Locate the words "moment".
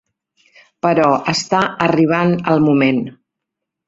2.69-2.99